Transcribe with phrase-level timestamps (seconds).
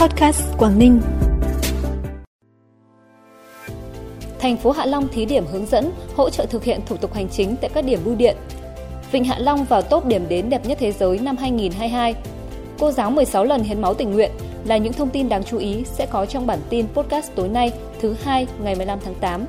[0.00, 1.00] Podcast Quảng Ninh.
[4.38, 7.28] Thành phố Hạ Long thí điểm hướng dẫn, hỗ trợ thực hiện thủ tục hành
[7.28, 8.36] chính tại các điểm bưu điện.
[9.12, 12.14] Vịnh Hạ Long vào top điểm đến đẹp nhất thế giới năm 2022.
[12.78, 14.30] Cô giáo 16 lần hiến máu tình nguyện
[14.64, 17.72] là những thông tin đáng chú ý sẽ có trong bản tin podcast tối nay,
[18.00, 19.46] thứ hai, ngày 15 tháng 8.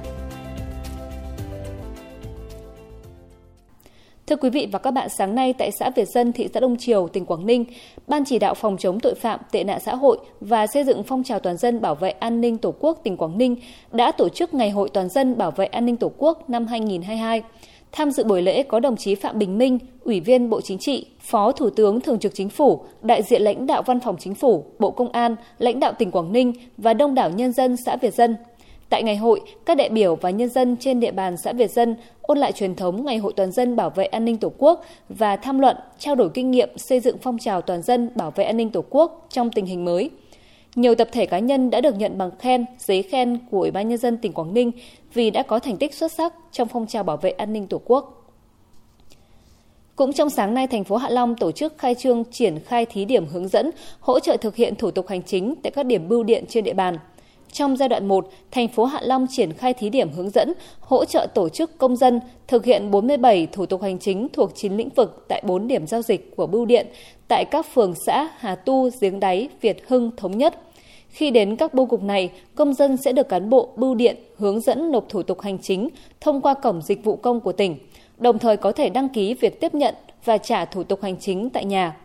[4.31, 6.77] Thưa quý vị và các bạn, sáng nay tại xã Việt Dân, thị xã Đông
[6.77, 7.65] Triều, tỉnh Quảng Ninh,
[8.07, 11.23] Ban chỉ đạo phòng chống tội phạm, tệ nạn xã hội và xây dựng phong
[11.23, 13.55] trào toàn dân bảo vệ an ninh Tổ quốc tỉnh Quảng Ninh
[13.91, 17.41] đã tổ chức Ngày hội toàn dân bảo vệ an ninh Tổ quốc năm 2022.
[17.91, 21.05] Tham dự buổi lễ có đồng chí Phạm Bình Minh, Ủy viên Bộ Chính trị,
[21.19, 24.65] Phó Thủ tướng Thường trực Chính phủ, đại diện lãnh đạo Văn phòng Chính phủ,
[24.79, 28.13] Bộ Công an, lãnh đạo tỉnh Quảng Ninh và đông đảo nhân dân xã Việt
[28.13, 28.35] Dân.
[28.91, 31.95] Tại ngày hội, các đại biểu và nhân dân trên địa bàn xã Việt Dân
[32.21, 35.35] ôn lại truyền thống Ngày hội toàn dân bảo vệ an ninh Tổ quốc và
[35.35, 38.57] tham luận, trao đổi kinh nghiệm xây dựng phong trào toàn dân bảo vệ an
[38.57, 40.09] ninh Tổ quốc trong tình hình mới.
[40.75, 43.89] Nhiều tập thể cá nhân đã được nhận bằng khen, giấy khen của Ủy ban
[43.89, 44.71] nhân dân tỉnh Quảng Ninh
[45.13, 47.81] vì đã có thành tích xuất sắc trong phong trào bảo vệ an ninh Tổ
[47.85, 48.17] quốc.
[49.95, 53.05] Cũng trong sáng nay, thành phố Hạ Long tổ chức khai trương triển khai thí
[53.05, 56.23] điểm hướng dẫn hỗ trợ thực hiện thủ tục hành chính tại các điểm bưu
[56.23, 56.97] điện trên địa bàn.
[57.51, 61.05] Trong giai đoạn 1, thành phố Hạ Long triển khai thí điểm hướng dẫn hỗ
[61.05, 64.89] trợ tổ chức công dân thực hiện 47 thủ tục hành chính thuộc 9 lĩnh
[64.89, 66.87] vực tại 4 điểm giao dịch của bưu điện
[67.27, 70.61] tại các phường xã Hà Tu, Giếng Đáy, Việt Hưng, Thống Nhất.
[71.09, 74.61] Khi đến các bưu cục này, công dân sẽ được cán bộ bưu điện hướng
[74.61, 75.89] dẫn nộp thủ tục hành chính
[76.21, 77.77] thông qua cổng dịch vụ công của tỉnh,
[78.17, 81.49] đồng thời có thể đăng ký việc tiếp nhận và trả thủ tục hành chính
[81.49, 81.95] tại nhà.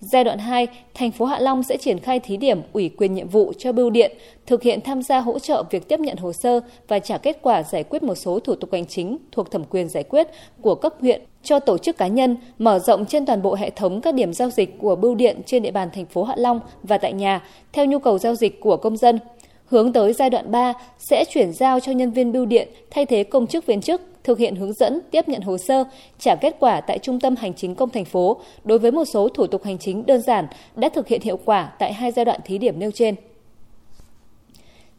[0.00, 3.28] Giai đoạn 2, thành phố Hạ Long sẽ triển khai thí điểm ủy quyền nhiệm
[3.28, 6.60] vụ cho bưu điện thực hiện tham gia hỗ trợ việc tiếp nhận hồ sơ
[6.88, 9.88] và trả kết quả giải quyết một số thủ tục hành chính thuộc thẩm quyền
[9.88, 10.28] giải quyết
[10.60, 14.00] của cấp huyện cho tổ chức cá nhân, mở rộng trên toàn bộ hệ thống
[14.00, 16.98] các điểm giao dịch của bưu điện trên địa bàn thành phố Hạ Long và
[16.98, 17.42] tại nhà
[17.72, 19.18] theo nhu cầu giao dịch của công dân.
[19.66, 23.24] Hướng tới giai đoạn 3 sẽ chuyển giao cho nhân viên bưu điện thay thế
[23.24, 25.84] công chức viên chức thực hiện hướng dẫn tiếp nhận hồ sơ,
[26.18, 29.28] trả kết quả tại Trung tâm Hành chính công thành phố đối với một số
[29.28, 30.46] thủ tục hành chính đơn giản
[30.76, 33.14] đã thực hiện hiệu quả tại hai giai đoạn thí điểm nêu trên.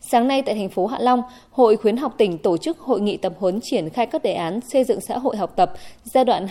[0.02, 1.22] Sáng nay tại thành phố Hạ Long,
[1.52, 4.62] Hội khuyến học tỉnh tổ chức hội nghị tập huấn triển khai các đề án
[4.62, 6.48] xây dựng xã hội học tập giai đoạn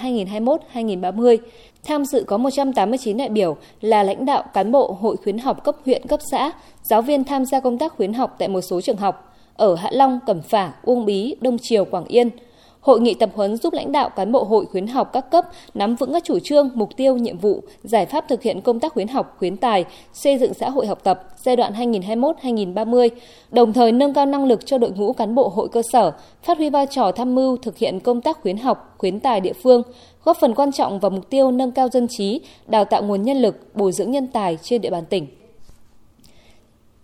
[0.75, 1.39] 2021-2030.
[1.85, 5.77] Tham dự có 189 đại biểu là lãnh đạo cán bộ hội khuyến học cấp
[5.85, 6.53] huyện cấp xã,
[6.83, 9.91] giáo viên tham gia công tác khuyến học tại một số trường học ở Hạ
[9.93, 12.31] Long, Cẩm Phả, Uông Bí, Đông Triều, Quảng Yên–
[12.85, 15.95] Hội nghị tập huấn giúp lãnh đạo cán bộ hội khuyến học các cấp nắm
[15.95, 19.09] vững các chủ trương, mục tiêu, nhiệm vụ, giải pháp thực hiện công tác khuyến
[19.09, 23.09] học, khuyến tài, xây dựng xã hội học tập giai đoạn 2021-2030,
[23.51, 26.13] đồng thời nâng cao năng lực cho đội ngũ cán bộ hội cơ sở,
[26.43, 29.53] phát huy vai trò tham mưu thực hiện công tác khuyến học, khuyến tài địa
[29.63, 29.83] phương,
[30.25, 33.37] góp phần quan trọng vào mục tiêu nâng cao dân trí, đào tạo nguồn nhân
[33.37, 35.27] lực, bồi dưỡng nhân tài trên địa bàn tỉnh.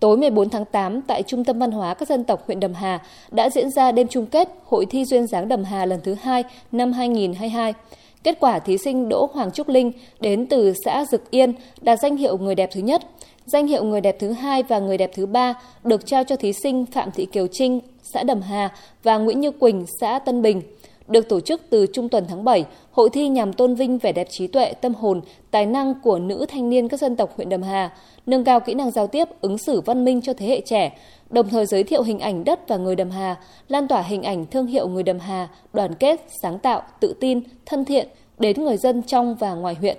[0.00, 3.00] Tối 14 tháng 8 tại Trung tâm Văn hóa các dân tộc huyện Đầm Hà
[3.31, 6.44] đã diễn ra đêm chung kết Hội thi duyên dáng Đầm Hà lần thứ hai
[6.72, 7.75] năm 2022.
[8.22, 12.16] Kết quả thí sinh Đỗ Hoàng Trúc Linh đến từ xã Dực Yên đạt danh
[12.16, 13.03] hiệu người đẹp thứ nhất.
[13.47, 16.53] Danh hiệu người đẹp thứ hai và người đẹp thứ ba được trao cho thí
[16.53, 17.81] sinh Phạm Thị Kiều Trinh,
[18.15, 18.71] xã Đầm Hà
[19.03, 20.62] và Nguyễn Như Quỳnh, xã Tân Bình
[21.10, 24.26] được tổ chức từ trung tuần tháng 7, hội thi nhằm tôn vinh vẻ đẹp
[24.31, 27.62] trí tuệ, tâm hồn, tài năng của nữ thanh niên các dân tộc huyện Đầm
[27.62, 27.93] Hà,
[28.26, 30.99] nâng cao kỹ năng giao tiếp, ứng xử văn minh cho thế hệ trẻ,
[31.31, 33.37] đồng thời giới thiệu hình ảnh đất và người Đầm Hà,
[33.69, 37.41] lan tỏa hình ảnh thương hiệu người Đầm Hà, đoàn kết, sáng tạo, tự tin,
[37.66, 39.97] thân thiện đến người dân trong và ngoài huyện.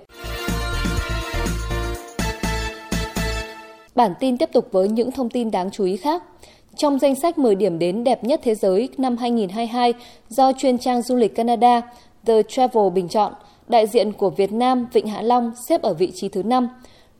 [3.94, 6.22] Bản tin tiếp tục với những thông tin đáng chú ý khác.
[6.76, 9.94] Trong danh sách 10 điểm đến đẹp nhất thế giới năm 2022
[10.28, 11.82] do chuyên trang du lịch Canada
[12.26, 13.32] The Travel bình chọn,
[13.68, 16.68] đại diện của Việt Nam Vịnh Hạ Long xếp ở vị trí thứ 5.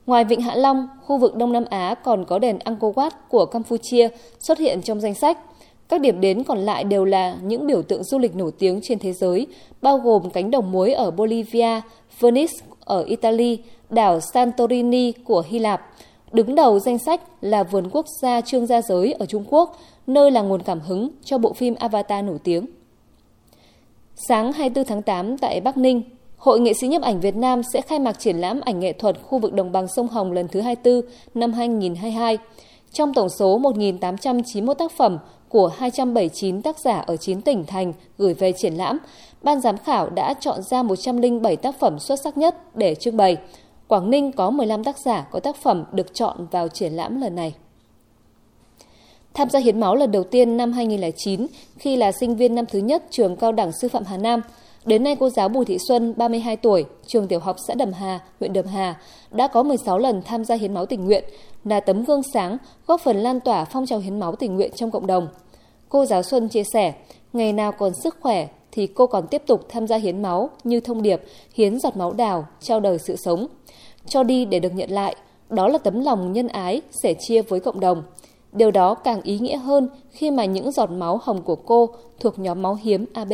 [0.06, 3.46] Ngoài Vịnh Hạ Long, khu vực Đông Nam Á còn có đền Angkor Wat của
[3.46, 4.08] Campuchia
[4.40, 5.38] xuất hiện trong danh sách.
[5.88, 8.98] Các điểm đến còn lại đều là những biểu tượng du lịch nổi tiếng trên
[8.98, 9.46] thế giới,
[9.82, 11.80] bao gồm cánh đồng muối ở Bolivia,
[12.20, 12.52] Venice
[12.84, 13.58] ở Italy,
[13.90, 15.82] đảo Santorini của Hy Lạp,
[16.32, 19.76] Đứng đầu danh sách là vườn quốc gia Trương Gia Giới ở Trung Quốc,
[20.06, 22.66] nơi là nguồn cảm hứng cho bộ phim Avatar nổi tiếng.
[24.28, 26.02] Sáng 24 tháng 8 tại Bắc Ninh,
[26.36, 29.16] Hội nghệ sĩ nhiếp ảnh Việt Nam sẽ khai mạc triển lãm ảnh nghệ thuật
[29.22, 32.38] khu vực đồng bằng sông Hồng lần thứ 24 năm 2022.
[32.92, 35.18] Trong tổng số 1.891 tác phẩm
[35.48, 38.98] của 279 tác giả ở 9 tỉnh thành gửi về triển lãm,
[39.42, 43.36] ban giám khảo đã chọn ra 107 tác phẩm xuất sắc nhất để trưng bày,
[43.92, 47.34] Quảng Ninh có 15 tác giả có tác phẩm được chọn vào triển lãm lần
[47.34, 47.54] này.
[49.34, 51.46] Tham gia hiến máu lần đầu tiên năm 2009
[51.78, 54.40] khi là sinh viên năm thứ nhất trường Cao đẳng Sư phạm Hà Nam,
[54.84, 58.20] Đến nay cô giáo Bùi Thị Xuân, 32 tuổi, trường tiểu học xã Đầm Hà,
[58.40, 59.00] huyện Đầm Hà,
[59.30, 61.24] đã có 16 lần tham gia hiến máu tình nguyện,
[61.64, 64.90] là tấm gương sáng góp phần lan tỏa phong trào hiến máu tình nguyện trong
[64.90, 65.28] cộng đồng.
[65.88, 66.94] Cô giáo Xuân chia sẻ,
[67.32, 70.80] ngày nào còn sức khỏe thì cô còn tiếp tục tham gia hiến máu như
[70.80, 71.22] thông điệp
[71.54, 73.46] hiến giọt máu đào, trao đời sự sống.
[74.06, 75.16] Cho đi để được nhận lại,
[75.50, 78.02] đó là tấm lòng nhân ái, sẻ chia với cộng đồng.
[78.52, 81.88] Điều đó càng ý nghĩa hơn khi mà những giọt máu hồng của cô
[82.20, 83.32] thuộc nhóm máu hiếm AB.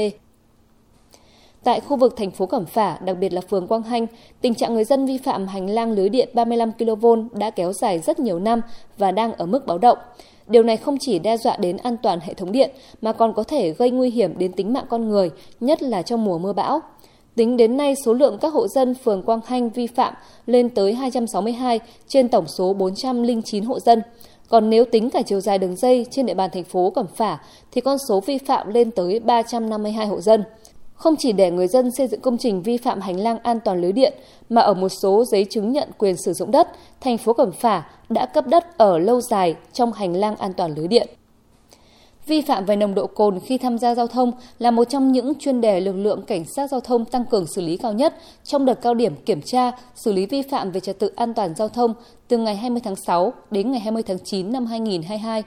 [1.65, 4.07] Tại khu vực thành phố Cẩm Phả, đặc biệt là phường Quang Hanh,
[4.41, 7.99] tình trạng người dân vi phạm hành lang lưới điện 35 kV đã kéo dài
[7.99, 8.61] rất nhiều năm
[8.99, 9.99] và đang ở mức báo động.
[10.47, 12.71] Điều này không chỉ đe dọa đến an toàn hệ thống điện
[13.03, 16.25] mà còn có thể gây nguy hiểm đến tính mạng con người, nhất là trong
[16.25, 16.81] mùa mưa bão.
[17.35, 20.15] Tính đến nay, số lượng các hộ dân phường Quang Hanh vi phạm
[20.47, 24.03] lên tới 262 trên tổng số 409 hộ dân.
[24.49, 27.39] Còn nếu tính cả chiều dài đường dây trên địa bàn thành phố Cẩm Phả
[27.73, 30.45] thì con số vi phạm lên tới 352 hộ dân.
[30.99, 33.81] Không chỉ để người dân xây dựng công trình vi phạm hành lang an toàn
[33.81, 34.13] lưới điện,
[34.49, 36.69] mà ở một số giấy chứng nhận quyền sử dụng đất,
[37.01, 40.75] thành phố Cẩm Phả đã cấp đất ở lâu dài trong hành lang an toàn
[40.75, 41.09] lưới điện.
[42.27, 45.35] Vi phạm về nồng độ cồn khi tham gia giao thông là một trong những
[45.39, 48.65] chuyên đề lực lượng cảnh sát giao thông tăng cường xử lý cao nhất trong
[48.65, 51.69] đợt cao điểm kiểm tra, xử lý vi phạm về trật tự an toàn giao
[51.69, 51.95] thông
[52.29, 55.43] từ ngày 20 tháng 6 đến ngày 20 tháng 9 năm 2022.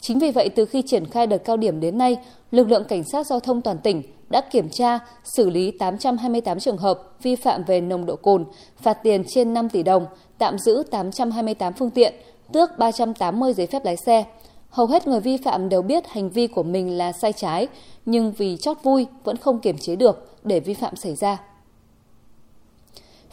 [0.00, 2.16] Chính vì vậy, từ khi triển khai đợt cao điểm đến nay,
[2.50, 6.76] lực lượng cảnh sát giao thông toàn tỉnh đã kiểm tra, xử lý 828 trường
[6.76, 8.44] hợp vi phạm về nồng độ cồn,
[8.76, 10.06] phạt tiền trên 5 tỷ đồng,
[10.38, 12.14] tạm giữ 828 phương tiện,
[12.52, 14.24] tước 380 giấy phép lái xe.
[14.70, 17.68] Hầu hết người vi phạm đều biết hành vi của mình là sai trái,
[18.06, 21.38] nhưng vì chót vui vẫn không kiềm chế được để vi phạm xảy ra.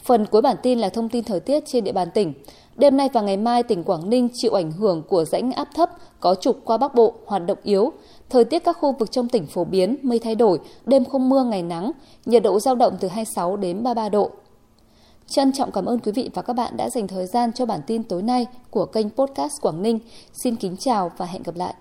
[0.04, 2.34] Phần cuối bản tin là thông tin thời tiết trên địa bàn tỉnh.
[2.78, 5.90] Đêm nay và ngày mai, tỉnh Quảng Ninh chịu ảnh hưởng của rãnh áp thấp
[6.20, 7.92] có trục qua Bắc Bộ hoạt động yếu.
[8.30, 11.44] Thời tiết các khu vực trong tỉnh phổ biến, mây thay đổi, đêm không mưa
[11.44, 11.92] ngày nắng,
[12.26, 14.32] nhiệt độ giao động từ 26 đến 33 độ.
[15.28, 17.80] Trân trọng cảm ơn quý vị và các bạn đã dành thời gian cho bản
[17.88, 20.00] tin tối nay của kênh Podcast Quảng Ninh.
[20.34, 21.74] Xin kính chào và hẹn gặp lại.